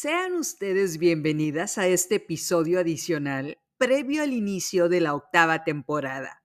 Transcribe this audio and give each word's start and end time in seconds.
Sean 0.00 0.34
ustedes 0.36 0.98
bienvenidas 0.98 1.76
a 1.76 1.88
este 1.88 2.14
episodio 2.14 2.78
adicional 2.78 3.58
previo 3.78 4.22
al 4.22 4.32
inicio 4.32 4.88
de 4.88 5.00
la 5.00 5.12
octava 5.12 5.64
temporada. 5.64 6.44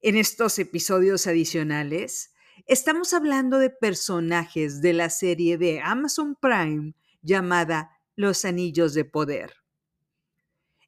En 0.00 0.16
estos 0.16 0.58
episodios 0.58 1.26
adicionales, 1.26 2.32
estamos 2.64 3.12
hablando 3.12 3.58
de 3.58 3.68
personajes 3.68 4.80
de 4.80 4.94
la 4.94 5.10
serie 5.10 5.58
de 5.58 5.82
Amazon 5.82 6.38
Prime 6.40 6.94
llamada 7.20 8.00
Los 8.16 8.46
Anillos 8.46 8.94
de 8.94 9.04
Poder. 9.04 9.52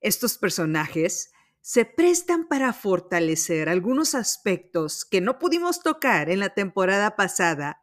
Estos 0.01 0.39
personajes 0.39 1.31
se 1.61 1.85
prestan 1.85 2.49
para 2.49 2.73
fortalecer 2.73 3.69
algunos 3.69 4.15
aspectos 4.15 5.05
que 5.05 5.21
no 5.21 5.39
pudimos 5.39 5.83
tocar 5.83 6.31
en 6.31 6.39
la 6.39 6.49
temporada 6.49 7.17
pasada 7.17 7.83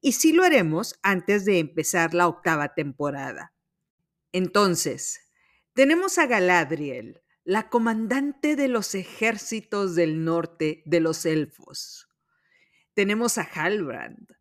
y 0.00 0.12
sí 0.12 0.32
lo 0.32 0.44
haremos 0.44 0.98
antes 1.02 1.44
de 1.44 1.58
empezar 1.58 2.14
la 2.14 2.28
octava 2.28 2.74
temporada. 2.74 3.54
Entonces, 4.32 5.20
tenemos 5.72 6.18
a 6.18 6.26
Galadriel, 6.26 7.22
la 7.44 7.68
comandante 7.68 8.56
de 8.56 8.68
los 8.68 8.94
ejércitos 8.94 9.94
del 9.94 10.24
norte 10.24 10.82
de 10.84 11.00
los 11.00 11.24
elfos. 11.26 12.08
Tenemos 12.94 13.38
a 13.38 13.42
Halbrand, 13.42 14.36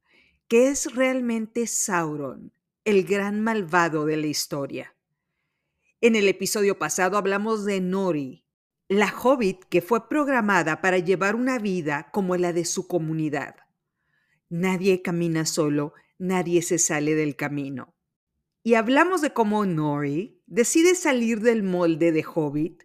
que 0.48 0.70
es 0.70 0.96
realmente 0.96 1.68
Sauron, 1.68 2.54
el 2.84 3.04
gran 3.04 3.42
malvado 3.42 4.06
de 4.06 4.18
la 4.18 4.28
historia. 4.28 4.96
En 6.02 6.16
el 6.16 6.28
episodio 6.28 6.78
pasado 6.78 7.18
hablamos 7.18 7.66
de 7.66 7.82
Nori, 7.82 8.46
la 8.88 9.14
hobbit 9.18 9.64
que 9.66 9.82
fue 9.82 10.08
programada 10.08 10.82
para 10.82 11.00
llevar 11.00 11.36
una 11.36 11.58
vida 11.58 12.10
como 12.12 12.38
la 12.38 12.54
de 12.54 12.66
su 12.66 12.88
comunidad. 12.88 13.56
Nadie 14.50 15.02
camina 15.02 15.46
solo, 15.46 15.94
nadie 16.20 16.62
se 16.62 16.78
sale 16.78 17.16
del 17.16 17.36
camino. 17.36 17.96
Y 18.64 18.76
hablamos 18.76 19.22
de 19.22 19.34
cómo 19.34 19.66
Nori 19.66 20.42
decide 20.46 20.96
salir 20.96 21.42
del 21.42 21.64
molde 21.64 22.12
de 22.12 22.24
Hobbit 22.24 22.84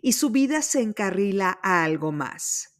y 0.00 0.12
su 0.12 0.30
vida 0.30 0.62
se 0.62 0.80
encarrila 0.80 1.58
a 1.62 1.84
algo 1.84 2.12
más. 2.12 2.78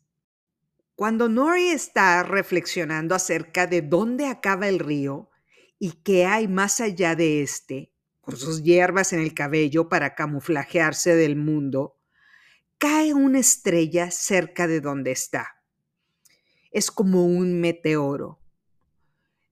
Cuando 0.94 1.28
Nori 1.28 1.68
está 1.68 2.22
reflexionando 2.22 3.14
acerca 3.14 3.66
de 3.66 3.82
dónde 3.82 4.26
acaba 4.26 4.68
el 4.68 4.78
río 4.78 5.30
y 5.78 6.02
qué 6.02 6.26
hay 6.26 6.48
más 6.48 6.80
allá 6.80 7.14
de 7.14 7.42
este, 7.42 7.92
con 8.20 8.36
sus 8.36 8.62
hierbas 8.62 9.12
en 9.12 9.20
el 9.20 9.34
cabello 9.34 9.88
para 9.88 10.14
camuflajearse 10.14 11.14
del 11.14 11.36
mundo, 11.36 11.98
cae 12.78 13.14
una 13.14 13.40
estrella 13.40 14.10
cerca 14.10 14.66
de 14.66 14.80
donde 14.80 15.12
está 15.12 15.61
es 16.72 16.90
como 16.90 17.26
un 17.26 17.60
meteoro. 17.60 18.40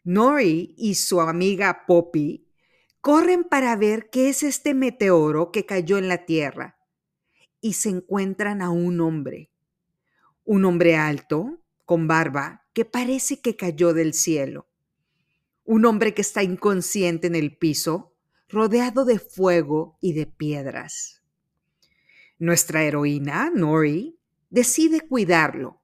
Nori 0.02 0.74
y 0.78 0.94
su 0.94 1.20
amiga 1.20 1.84
Poppy 1.86 2.48
corren 3.00 3.44
para 3.44 3.76
ver 3.76 4.08
qué 4.10 4.30
es 4.30 4.42
este 4.42 4.74
meteoro 4.74 5.52
que 5.52 5.66
cayó 5.66 5.98
en 5.98 6.08
la 6.08 6.24
Tierra 6.24 6.78
y 7.60 7.74
se 7.74 7.90
encuentran 7.90 8.62
a 8.62 8.70
un 8.70 9.00
hombre. 9.00 9.50
Un 10.44 10.64
hombre 10.64 10.96
alto, 10.96 11.60
con 11.84 12.08
barba, 12.08 12.66
que 12.72 12.84
parece 12.84 13.40
que 13.40 13.56
cayó 13.56 13.92
del 13.92 14.14
cielo. 14.14 14.66
Un 15.64 15.84
hombre 15.84 16.14
que 16.14 16.22
está 16.22 16.42
inconsciente 16.42 17.26
en 17.26 17.34
el 17.34 17.56
piso, 17.56 18.14
rodeado 18.48 19.04
de 19.04 19.18
fuego 19.18 19.98
y 20.00 20.14
de 20.14 20.26
piedras. 20.26 21.22
Nuestra 22.38 22.82
heroína, 22.82 23.50
Nori, 23.54 24.18
decide 24.48 25.02
cuidarlo 25.02 25.79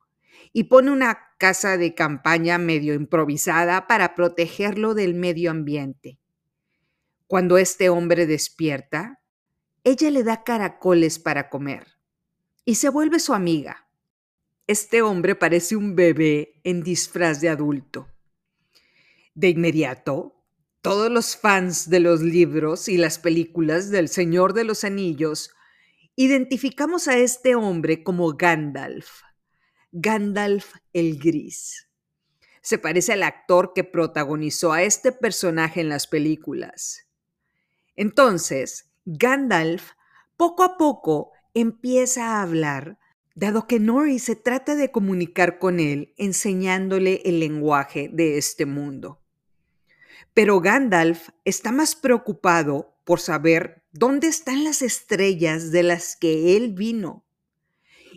y 0.52 0.64
pone 0.64 0.90
una 0.90 1.18
casa 1.38 1.76
de 1.76 1.94
campaña 1.94 2.58
medio 2.58 2.94
improvisada 2.94 3.86
para 3.86 4.14
protegerlo 4.14 4.94
del 4.94 5.14
medio 5.14 5.50
ambiente. 5.50 6.18
Cuando 7.26 7.58
este 7.58 7.88
hombre 7.88 8.26
despierta, 8.26 9.20
ella 9.84 10.10
le 10.10 10.24
da 10.24 10.44
caracoles 10.44 11.18
para 11.18 11.48
comer 11.48 11.86
y 12.64 12.76
se 12.76 12.88
vuelve 12.88 13.20
su 13.20 13.34
amiga. 13.34 13.88
Este 14.66 15.02
hombre 15.02 15.36
parece 15.36 15.76
un 15.76 15.94
bebé 15.94 16.60
en 16.64 16.82
disfraz 16.82 17.40
de 17.40 17.48
adulto. 17.48 18.08
De 19.34 19.48
inmediato, 19.48 20.44
todos 20.82 21.10
los 21.10 21.36
fans 21.36 21.88
de 21.90 22.00
los 22.00 22.22
libros 22.22 22.88
y 22.88 22.96
las 22.96 23.18
películas 23.18 23.90
del 23.90 24.08
Señor 24.08 24.52
de 24.52 24.64
los 24.64 24.82
Anillos 24.82 25.50
identificamos 26.16 27.08
a 27.08 27.18
este 27.18 27.54
hombre 27.54 28.02
como 28.02 28.32
Gandalf, 28.32 29.22
Gandalf 29.98 30.74
el 30.92 31.18
Gris. 31.18 31.88
Se 32.60 32.76
parece 32.76 33.14
al 33.14 33.22
actor 33.22 33.72
que 33.74 33.82
protagonizó 33.82 34.74
a 34.74 34.82
este 34.82 35.10
personaje 35.10 35.80
en 35.80 35.88
las 35.88 36.06
películas. 36.06 37.06
Entonces, 37.94 38.90
Gandalf 39.06 39.92
poco 40.36 40.64
a 40.64 40.76
poco 40.76 41.32
empieza 41.54 42.26
a 42.26 42.42
hablar, 42.42 42.98
dado 43.34 43.66
que 43.66 43.80
Nori 43.80 44.18
se 44.18 44.36
trata 44.36 44.74
de 44.74 44.90
comunicar 44.92 45.58
con 45.58 45.80
él 45.80 46.12
enseñándole 46.18 47.22
el 47.24 47.40
lenguaje 47.40 48.10
de 48.12 48.36
este 48.36 48.66
mundo. 48.66 49.22
Pero 50.34 50.60
Gandalf 50.60 51.30
está 51.46 51.72
más 51.72 51.96
preocupado 51.96 52.98
por 53.04 53.18
saber 53.18 53.82
dónde 53.92 54.28
están 54.28 54.62
las 54.62 54.82
estrellas 54.82 55.70
de 55.70 55.84
las 55.84 56.16
que 56.16 56.54
él 56.54 56.74
vino 56.74 57.25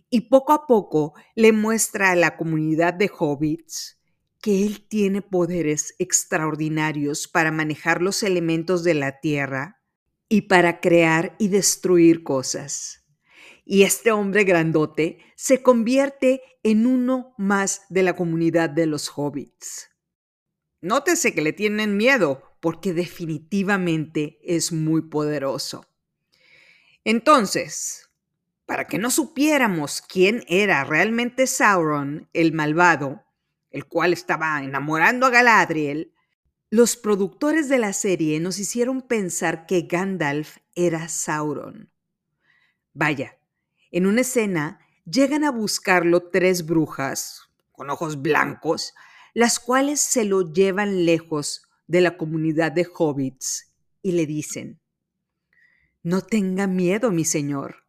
y 0.09 0.22
poco 0.22 0.53
a 0.53 0.68
poco 0.68 1.14
le 1.36 1.52
muestra 1.52 2.12
a 2.12 2.16
la 2.16 2.38
comunidad 2.38 2.94
de 2.94 3.12
hobbits 3.18 4.00
que 4.42 4.66
él 4.66 4.86
tiene 4.88 5.22
poderes 5.22 5.96
extraordinarios 6.00 7.28
para 7.28 7.52
manejar 7.52 8.02
los 8.02 8.24
elementos 8.24 8.84
de 8.84 8.94
la 8.94 9.20
tierra 9.20 9.81
y 10.30 10.44
para 10.44 10.80
crear 10.80 11.36
y 11.40 11.50
destruir 11.50 12.24
cosas. 12.24 13.06
Y 13.66 13.84
este 13.84 14.12
hombre 14.12 14.46
grandote 14.46 15.20
se 15.36 15.62
convierte 15.62 16.41
en 16.64 16.86
uno 16.86 17.34
más 17.38 17.84
de 17.90 18.03
la 18.03 18.16
comunidad 18.16 18.70
de 18.70 18.86
los 18.86 19.12
hobbits. 19.16 19.90
Nótese 20.81 21.34
que 21.34 21.41
le 21.41 21.53
tienen 21.53 21.97
miedo 21.97 22.44
porque 22.62 22.94
definitivamente 22.94 24.40
es 24.44 24.72
muy 24.72 25.03
poderoso. 25.03 25.86
Entonces, 27.03 28.09
para 28.69 28.85
que 28.85 29.00
no 29.00 29.09
supiéramos 29.09 30.00
quién 30.00 30.44
era 30.47 30.84
realmente 30.84 31.47
Sauron, 31.47 32.30
el 32.34 32.53
malvado, 32.53 33.25
el 33.72 33.85
cual 33.85 34.13
estaba 34.13 34.63
enamorando 34.63 35.25
a 35.25 35.31
Galadriel, 35.31 36.13
los 36.69 36.96
productores 36.96 37.68
de 37.68 37.79
la 37.79 37.94
serie 37.94 38.40
nos 38.40 38.59
hicieron 38.59 39.02
pensar 39.02 39.66
que 39.66 39.88
Gandalf 39.90 40.58
era 40.75 41.09
Sauron. 41.09 41.91
Vaya, 42.94 43.40
en 43.90 44.06
una 44.06 44.22
escena 44.22 44.79
llegan 45.03 45.46
a 45.46 45.52
buscarlo 45.52 46.29
tres 46.29 46.63
brujas 46.68 47.50
con 47.72 47.90
ojos 47.90 48.22
blancos, 48.22 48.94
las 49.34 49.59
cuales 49.59 50.00
se 50.00 50.25
lo 50.25 50.53
llevan 50.53 51.06
lejos 51.06 51.63
de 51.88 52.02
la 52.02 52.18
comunidad 52.18 52.72
de 52.72 52.88
hobbits 52.96 53.74
y 54.03 54.12
le 54.12 54.28
dicen, 54.28 54.79
No 56.03 56.22
tenga 56.22 56.68
miedo, 56.68 57.09
mi 57.09 57.25
señor 57.25 57.89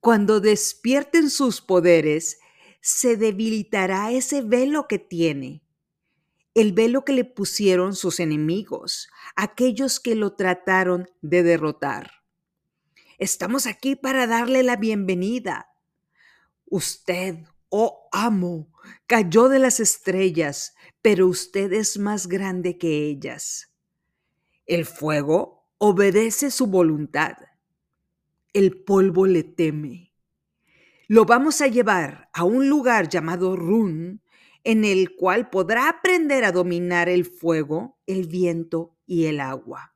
cuando 0.00 0.40
despierten 0.40 1.30
sus 1.30 1.60
poderes, 1.60 2.38
se 2.80 3.16
debilitará 3.16 4.12
ese 4.12 4.42
velo 4.42 4.86
que 4.86 4.98
tiene, 4.98 5.62
el 6.54 6.72
velo 6.72 7.04
que 7.04 7.12
le 7.12 7.24
pusieron 7.24 7.94
sus 7.94 8.20
enemigos, 8.20 9.08
aquellos 9.36 10.00
que 10.00 10.14
lo 10.14 10.34
trataron 10.34 11.08
de 11.20 11.42
derrotar. 11.42 12.12
Estamos 13.18 13.66
aquí 13.66 13.96
para 13.96 14.26
darle 14.26 14.62
la 14.62 14.76
bienvenida. 14.76 15.72
Usted, 16.66 17.38
oh 17.68 18.08
amo, 18.12 18.72
cayó 19.06 19.48
de 19.48 19.58
las 19.58 19.80
estrellas, 19.80 20.74
pero 21.02 21.26
usted 21.26 21.72
es 21.72 21.98
más 21.98 22.28
grande 22.28 22.78
que 22.78 23.06
ellas. 23.06 23.72
El 24.66 24.86
fuego 24.86 25.68
obedece 25.78 26.50
su 26.50 26.66
voluntad 26.68 27.47
el 28.52 28.82
polvo 28.82 29.26
le 29.26 29.42
teme. 29.42 30.12
Lo 31.06 31.24
vamos 31.24 31.60
a 31.60 31.66
llevar 31.66 32.28
a 32.32 32.44
un 32.44 32.68
lugar 32.68 33.08
llamado 33.08 33.56
Run, 33.56 34.22
en 34.64 34.84
el 34.84 35.16
cual 35.16 35.48
podrá 35.48 35.88
aprender 35.88 36.44
a 36.44 36.52
dominar 36.52 37.08
el 37.08 37.24
fuego, 37.24 37.98
el 38.06 38.26
viento 38.26 38.96
y 39.06 39.26
el 39.26 39.40
agua. 39.40 39.94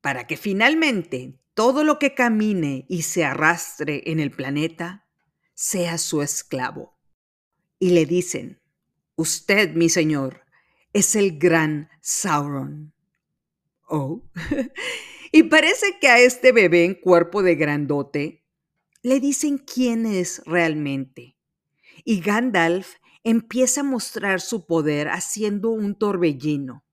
Para 0.00 0.26
que 0.26 0.36
finalmente 0.36 1.38
todo 1.54 1.84
lo 1.84 1.98
que 1.98 2.14
camine 2.14 2.86
y 2.88 3.02
se 3.02 3.24
arrastre 3.24 4.02
en 4.06 4.20
el 4.20 4.30
planeta 4.30 5.06
sea 5.54 5.98
su 5.98 6.22
esclavo. 6.22 6.96
Y 7.78 7.90
le 7.90 8.06
dicen, 8.06 8.60
usted, 9.16 9.74
mi 9.74 9.88
señor, 9.88 10.44
es 10.92 11.16
el 11.16 11.38
gran 11.38 11.90
Sauron. 12.00 12.94
Oh, 13.88 14.22
Y 15.38 15.44
parece 15.44 16.00
que 16.00 16.08
a 16.08 16.18
este 16.18 16.50
bebé 16.50 16.84
en 16.84 16.94
cuerpo 16.94 17.44
de 17.44 17.54
grandote 17.54 18.44
le 19.02 19.20
dicen 19.20 19.58
quién 19.58 20.04
es 20.04 20.42
realmente. 20.46 21.38
Y 22.04 22.18
Gandalf 22.18 22.96
empieza 23.22 23.82
a 23.82 23.84
mostrar 23.84 24.40
su 24.40 24.66
poder 24.66 25.08
haciendo 25.08 25.70
un 25.70 25.96
torbellino. 25.96 26.84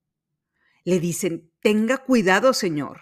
Le 0.84 1.00
dicen, 1.00 1.50
Tenga 1.60 1.98
cuidado, 1.98 2.54
Señor. 2.54 3.00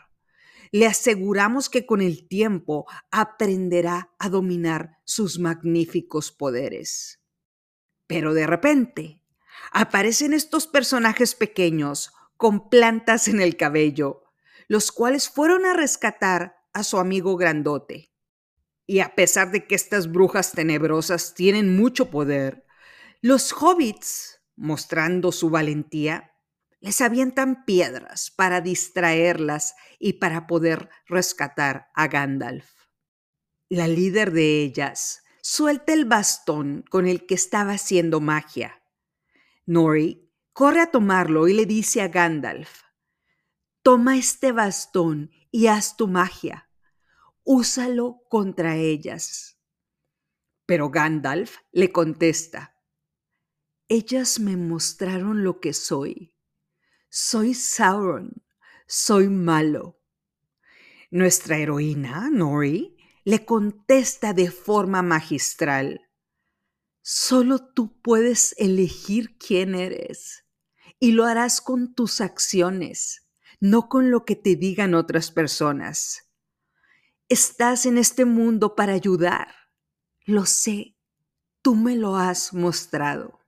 Le 0.72 0.86
aseguramos 0.86 1.68
que 1.68 1.84
con 1.84 2.00
el 2.00 2.26
tiempo 2.26 2.86
aprenderá 3.10 4.14
a 4.18 4.30
dominar 4.30 4.96
sus 5.04 5.38
magníficos 5.38 6.32
poderes. 6.32 7.20
Pero 8.06 8.32
de 8.32 8.46
repente 8.46 9.20
aparecen 9.72 10.32
estos 10.32 10.66
personajes 10.66 11.34
pequeños 11.34 12.14
con 12.38 12.70
plantas 12.70 13.28
en 13.28 13.42
el 13.42 13.58
cabello, 13.58 14.23
los 14.68 14.92
cuales 14.92 15.28
fueron 15.28 15.66
a 15.66 15.74
rescatar 15.74 16.56
a 16.72 16.82
su 16.82 16.98
amigo 16.98 17.36
grandote. 17.36 18.12
Y 18.86 19.00
a 19.00 19.14
pesar 19.14 19.50
de 19.50 19.66
que 19.66 19.74
estas 19.74 20.10
brujas 20.10 20.52
tenebrosas 20.52 21.34
tienen 21.34 21.76
mucho 21.76 22.10
poder, 22.10 22.66
los 23.22 23.52
hobbits, 23.52 24.40
mostrando 24.56 25.32
su 25.32 25.48
valentía, 25.48 26.32
les 26.80 27.00
avientan 27.00 27.64
piedras 27.64 28.30
para 28.30 28.60
distraerlas 28.60 29.74
y 29.98 30.14
para 30.14 30.46
poder 30.46 30.90
rescatar 31.06 31.88
a 31.94 32.08
Gandalf. 32.08 32.68
La 33.70 33.88
líder 33.88 34.32
de 34.32 34.62
ellas 34.62 35.22
suelta 35.40 35.94
el 35.94 36.04
bastón 36.04 36.84
con 36.90 37.06
el 37.06 37.24
que 37.24 37.34
estaba 37.34 37.72
haciendo 37.72 38.20
magia. 38.20 38.82
Nori 39.64 40.30
corre 40.52 40.82
a 40.82 40.90
tomarlo 40.90 41.48
y 41.48 41.54
le 41.54 41.64
dice 41.64 42.02
a 42.02 42.08
Gandalf, 42.08 42.82
toma 43.84 44.16
este 44.16 44.50
bastón 44.50 45.30
y 45.52 45.68
haz 45.68 45.96
tu 45.96 46.08
magia. 46.08 46.68
Úsalo 47.44 48.24
contra 48.28 48.74
ellas. 48.76 49.60
Pero 50.66 50.90
Gandalf 50.90 51.58
le 51.70 51.92
contesta, 51.92 52.76
ellas 53.86 54.40
me 54.40 54.56
mostraron 54.56 55.44
lo 55.44 55.60
que 55.60 55.72
soy 55.72 56.34
soy 57.16 57.54
Sauron, 57.54 58.42
soy 58.88 59.28
malo. 59.28 60.00
Nuestra 61.12 61.58
heroína, 61.58 62.28
Nori, 62.28 62.96
le 63.22 63.44
contesta 63.44 64.32
de 64.32 64.50
forma 64.50 65.00
magistral. 65.00 66.10
Solo 67.02 67.72
tú 67.72 68.02
puedes 68.02 68.56
elegir 68.58 69.38
quién 69.38 69.76
eres 69.76 70.44
y 70.98 71.12
lo 71.12 71.24
harás 71.24 71.60
con 71.60 71.94
tus 71.94 72.20
acciones, 72.20 73.23
no 73.60 73.88
con 73.88 74.10
lo 74.10 74.24
que 74.24 74.36
te 74.36 74.56
digan 74.56 74.94
otras 74.94 75.30
personas. 75.30 76.30
Estás 77.28 77.86
en 77.86 77.98
este 77.98 78.24
mundo 78.24 78.74
para 78.74 78.92
ayudar. 78.92 79.48
Lo 80.26 80.46
sé, 80.46 80.96
tú 81.62 81.74
me 81.74 81.96
lo 81.96 82.16
has 82.16 82.52
mostrado. 82.52 83.40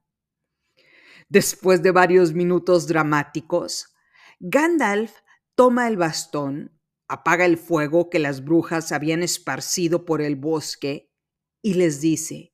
Después 1.29 1.83
de 1.83 1.91
varios 1.91 2.33
minutos 2.33 2.87
dramáticos, 2.87 3.93
Gandalf 4.39 5.13
toma 5.55 5.87
el 5.87 5.97
bastón, 5.97 6.79
apaga 7.07 7.45
el 7.45 7.57
fuego 7.57 8.09
que 8.09 8.19
las 8.19 8.43
brujas 8.43 8.91
habían 8.91 9.23
esparcido 9.23 10.05
por 10.05 10.21
el 10.21 10.35
bosque 10.35 11.11
y 11.61 11.73
les 11.73 12.01
dice, 12.01 12.53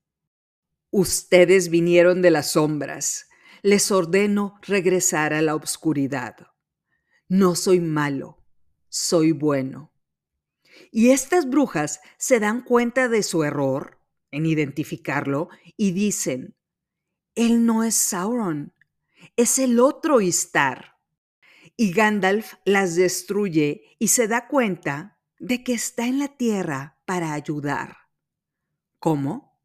Ustedes 0.91 1.69
vinieron 1.69 2.21
de 2.21 2.31
las 2.31 2.51
sombras, 2.51 3.27
les 3.63 3.91
ordeno 3.91 4.59
regresar 4.61 5.33
a 5.33 5.41
la 5.41 5.55
oscuridad. 5.55 6.35
No 7.27 7.55
soy 7.55 7.79
malo, 7.79 8.43
soy 8.89 9.31
bueno. 9.31 9.91
Y 10.91 11.09
estas 11.09 11.49
brujas 11.49 12.01
se 12.17 12.39
dan 12.39 12.61
cuenta 12.61 13.07
de 13.07 13.23
su 13.23 13.43
error 13.43 13.99
en 14.31 14.45
identificarlo 14.45 15.49
y 15.77 15.91
dicen, 15.91 16.55
él 17.35 17.65
no 17.65 17.83
es 17.83 17.95
Sauron, 17.95 18.73
es 19.35 19.59
el 19.59 19.79
otro 19.79 20.21
Istar. 20.21 20.97
Y 21.75 21.91
Gandalf 21.91 22.53
las 22.65 22.95
destruye 22.95 23.95
y 23.97 24.09
se 24.09 24.27
da 24.27 24.47
cuenta 24.47 25.19
de 25.39 25.63
que 25.63 25.73
está 25.73 26.05
en 26.05 26.19
la 26.19 26.27
tierra 26.27 26.99
para 27.05 27.33
ayudar. 27.33 27.97
¿Cómo? 28.99 29.59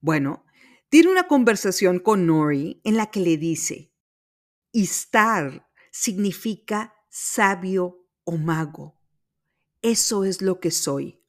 Bueno, 0.00 0.44
tiene 0.88 1.10
una 1.10 1.26
conversación 1.26 1.98
con 1.98 2.26
Nori 2.26 2.80
en 2.84 2.96
la 2.96 3.06
que 3.10 3.20
le 3.20 3.36
dice, 3.36 3.92
Istar 4.72 5.68
significa 5.90 6.95
sabio 7.18 8.06
o 8.24 8.36
mago. 8.36 9.00
Eso 9.80 10.24
es 10.24 10.42
lo 10.42 10.60
que 10.60 10.70
soy. 10.70 11.22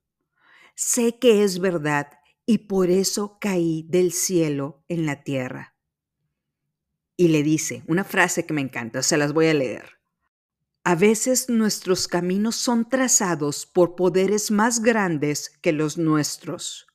Sé 0.75 1.18
que 1.18 1.44
es 1.44 1.60
verdad 1.60 2.10
y 2.45 2.60
por 2.60 2.89
eso 2.89 3.38
caí 3.39 3.86
del 3.88 4.12
cielo 4.12 4.84
en 4.89 5.06
la 5.06 5.24
tierra 5.24 5.78
y 7.18 7.30
le 7.30 7.42
dice 7.42 7.84
una 7.88 8.04
frase 8.04 8.45
que 8.45 8.54
me 8.54 8.62
encanta, 8.62 9.01
se 9.01 9.18
las 9.18 9.34
voy 9.34 9.48
a 9.48 9.54
leer. 9.54 9.98
A 10.84 10.95
veces 10.95 11.50
nuestros 11.50 12.07
caminos 12.07 12.56
son 12.56 12.88
trazados 12.88 13.66
por 13.66 13.95
poderes 13.95 14.51
más 14.51 14.81
grandes 14.81 15.50
que 15.62 15.74
los 15.74 15.98
nuestros. 15.98 16.88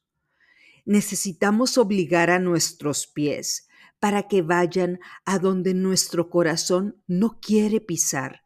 Necesitamos 0.85 1.77
obligar 1.77 2.31
a 2.31 2.39
nuestros 2.39 3.07
pies 3.07 3.69
para 4.01 4.29
que 4.29 4.43
vayan 4.43 5.01
a 5.25 5.39
donde 5.39 5.75
nuestro 5.75 6.31
corazón 6.31 7.03
no 7.07 7.39
quiere 7.41 7.81
pisar, 7.81 8.43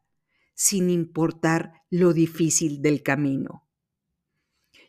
sin 0.56 0.90
importar 0.90 1.84
lo 1.90 2.12
difícil 2.12 2.82
del 2.82 3.02
camino. 3.02 3.68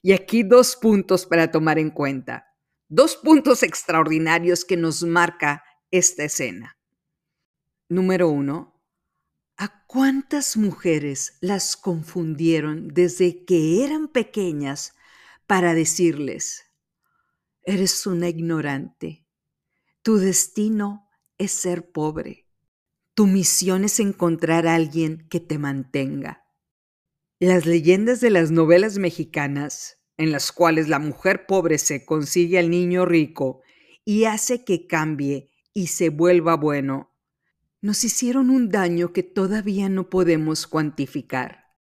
Y 0.01 0.13
aquí 0.13 0.43
dos 0.43 0.77
puntos 0.77 1.25
para 1.25 1.51
tomar 1.51 1.77
en 1.77 1.91
cuenta, 1.91 2.55
dos 2.87 3.17
puntos 3.17 3.61
extraordinarios 3.61 4.63
que 4.63 4.77
nos 4.77 5.03
marca 5.03 5.63
esta 5.91 6.23
escena. 6.23 6.77
Número 7.89 8.29
uno, 8.29 8.81
¿a 9.57 9.85
cuántas 9.85 10.55
mujeres 10.55 11.37
las 11.41 11.75
confundieron 11.75 12.87
desde 12.87 13.43
que 13.43 13.83
eran 13.83 14.07
pequeñas 14.07 14.95
para 15.47 15.73
decirles, 15.73 16.65
eres 17.63 18.07
una 18.07 18.29
ignorante, 18.29 19.25
tu 20.01 20.17
destino 20.17 21.09
es 21.37 21.51
ser 21.51 21.91
pobre, 21.91 22.46
tu 23.17 23.25
misión 23.25 23.83
es 23.83 23.99
encontrar 23.99 24.67
a 24.67 24.75
alguien 24.75 25.25
que 25.27 25.39
te 25.39 25.57
mantenga? 25.57 26.45
Las 27.39 27.65
leyendas 27.65 28.21
de 28.21 28.29
las 28.29 28.51
novelas 28.51 28.99
mexicanas, 28.99 29.97
en 30.17 30.31
las 30.31 30.51
cuales 30.51 30.87
la 30.87 30.99
mujer 30.99 31.47
pobre 31.47 31.79
se 31.79 32.05
consigue 32.05 32.59
al 32.59 32.69
niño 32.69 33.07
rico 33.07 33.63
y 34.05 34.25
hace 34.25 34.63
que 34.63 34.86
cambie 34.86 35.50
y 35.74 35.88
se 35.88 36.09
vuelva 36.09 36.57
bueno, 36.57 37.12
nos 37.81 38.03
hicieron 38.03 38.51
un 38.51 38.69
daño 38.69 39.13
que 39.13 39.24
todavía 39.24 39.89
no 39.89 40.12
podemos 40.12 40.67
cuantificar. 40.67 41.74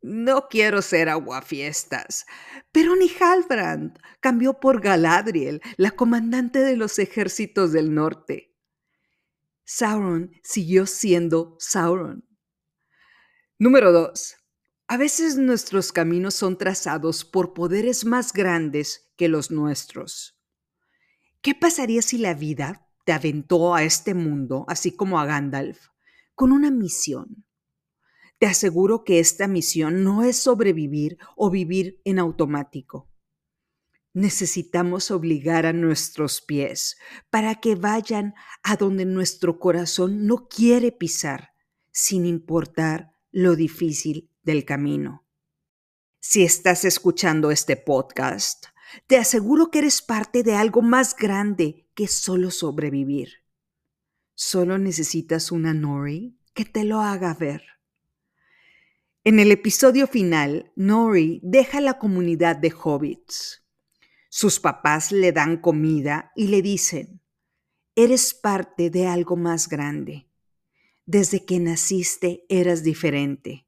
No 0.00 0.48
quiero 0.48 0.80
ser 0.80 1.10
aguafiestas, 1.10 2.24
pero 2.72 2.96
ni 2.96 3.10
Halbrand 3.20 3.98
cambió 4.20 4.60
por 4.60 4.80
Galadriel, 4.80 5.60
la 5.76 5.90
comandante 5.90 6.60
de 6.60 6.78
los 6.78 6.98
ejércitos 6.98 7.70
del 7.72 7.92
norte. 7.92 8.49
Sauron 9.72 10.32
siguió 10.42 10.84
siendo 10.84 11.54
Sauron. 11.60 12.28
Número 13.56 13.92
2. 13.92 14.36
A 14.88 14.96
veces 14.96 15.36
nuestros 15.36 15.92
caminos 15.92 16.34
son 16.34 16.58
trazados 16.58 17.24
por 17.24 17.54
poderes 17.54 18.04
más 18.04 18.32
grandes 18.32 19.12
que 19.16 19.28
los 19.28 19.52
nuestros. 19.52 20.36
¿Qué 21.40 21.54
pasaría 21.54 22.02
si 22.02 22.18
la 22.18 22.34
vida 22.34 22.90
te 23.04 23.12
aventó 23.12 23.72
a 23.72 23.84
este 23.84 24.12
mundo, 24.12 24.64
así 24.66 24.90
como 24.90 25.20
a 25.20 25.24
Gandalf, 25.24 25.90
con 26.34 26.50
una 26.50 26.72
misión. 26.72 27.46
Te 28.40 28.46
aseguro 28.46 29.04
que 29.04 29.20
esta 29.20 29.46
misión 29.46 30.02
no 30.02 30.24
es 30.24 30.36
sobrevivir 30.36 31.16
o 31.36 31.48
vivir 31.48 32.00
en 32.04 32.18
automático. 32.18 33.09
Necesitamos 34.12 35.10
obligar 35.10 35.66
a 35.66 35.72
nuestros 35.72 36.40
pies 36.40 36.96
para 37.30 37.54
que 37.56 37.76
vayan 37.76 38.34
a 38.62 38.76
donde 38.76 39.04
nuestro 39.04 39.58
corazón 39.58 40.26
no 40.26 40.48
quiere 40.48 40.90
pisar, 40.90 41.50
sin 41.92 42.26
importar 42.26 43.12
lo 43.30 43.54
difícil 43.54 44.30
del 44.42 44.64
camino. 44.64 45.26
Si 46.18 46.42
estás 46.42 46.84
escuchando 46.84 47.50
este 47.50 47.76
podcast, 47.76 48.66
te 49.06 49.16
aseguro 49.16 49.70
que 49.70 49.78
eres 49.78 50.02
parte 50.02 50.42
de 50.42 50.54
algo 50.54 50.82
más 50.82 51.14
grande 51.14 51.88
que 51.94 52.08
solo 52.08 52.50
sobrevivir. 52.50 53.44
Solo 54.34 54.78
necesitas 54.78 55.52
una 55.52 55.72
Nori 55.72 56.38
que 56.52 56.64
te 56.64 56.84
lo 56.84 57.00
haga 57.00 57.34
ver. 57.34 57.62
En 59.22 59.38
el 59.38 59.52
episodio 59.52 60.06
final, 60.06 60.72
Nori 60.76 61.40
deja 61.42 61.80
la 61.80 61.98
comunidad 61.98 62.56
de 62.56 62.72
hobbits. 62.72 63.66
Sus 64.30 64.60
papás 64.60 65.12
le 65.12 65.32
dan 65.32 65.58
comida 65.58 66.32
y 66.36 66.46
le 66.46 66.62
dicen, 66.62 67.20
eres 67.96 68.32
parte 68.32 68.88
de 68.88 69.08
algo 69.08 69.36
más 69.36 69.68
grande. 69.68 70.28
Desde 71.04 71.44
que 71.44 71.58
naciste 71.58 72.46
eras 72.48 72.82
diferente. 72.84 73.66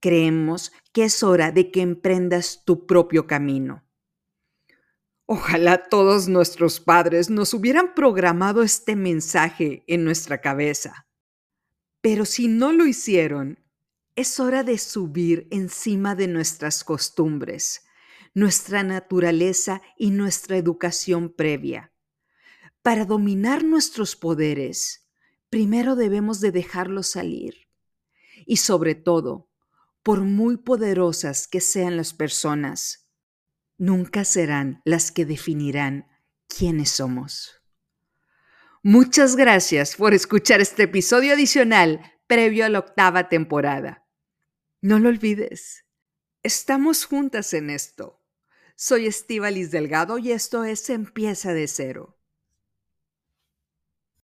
Creemos 0.00 0.72
que 0.92 1.04
es 1.04 1.22
hora 1.22 1.52
de 1.52 1.70
que 1.70 1.80
emprendas 1.80 2.64
tu 2.66 2.86
propio 2.86 3.28
camino. 3.28 3.84
Ojalá 5.26 5.88
todos 5.88 6.28
nuestros 6.28 6.80
padres 6.80 7.30
nos 7.30 7.54
hubieran 7.54 7.94
programado 7.94 8.64
este 8.64 8.96
mensaje 8.96 9.84
en 9.86 10.04
nuestra 10.04 10.40
cabeza. 10.40 11.06
Pero 12.00 12.24
si 12.24 12.48
no 12.48 12.72
lo 12.72 12.86
hicieron, 12.86 13.60
Es 14.14 14.40
hora 14.40 14.62
de 14.62 14.76
subir 14.76 15.48
encima 15.50 16.14
de 16.14 16.28
nuestras 16.28 16.84
costumbres, 16.84 17.86
nuestra 18.34 18.82
naturaleza 18.82 19.82
y 19.96 20.10
nuestra 20.10 20.56
educación 20.56 21.32
previa. 21.32 21.92
Para 22.82 23.04
dominar 23.04 23.64
nuestros 23.64 24.16
poderes, 24.16 25.08
primero 25.50 25.96
debemos 25.96 26.40
de 26.40 26.50
dejarlos 26.50 27.08
salir. 27.08 27.68
Y 28.46 28.56
sobre 28.56 28.94
todo, 28.94 29.48
por 30.02 30.22
muy 30.22 30.56
poderosas 30.56 31.46
que 31.46 31.60
sean 31.60 31.96
las 31.96 32.12
personas, 32.12 33.08
nunca 33.78 34.24
serán 34.24 34.80
las 34.84 35.12
que 35.12 35.24
definirán 35.24 36.08
quiénes 36.48 36.90
somos. 36.90 37.62
Muchas 38.82 39.36
gracias 39.36 39.94
por 39.94 40.12
escuchar 40.12 40.60
este 40.60 40.84
episodio 40.84 41.34
adicional 41.34 42.00
previo 42.26 42.64
a 42.64 42.68
la 42.68 42.80
octava 42.80 43.28
temporada. 43.28 44.08
No 44.80 44.98
lo 44.98 45.08
olvides. 45.08 45.84
Estamos 46.42 47.04
juntas 47.04 47.54
en 47.54 47.70
esto. 47.70 48.21
Soy 48.76 49.06
Estivalis 49.06 49.70
Delgado 49.70 50.18
y 50.18 50.32
esto 50.32 50.64
es 50.64 50.88
Empieza 50.90 51.52
de 51.52 51.68
cero. 51.68 52.21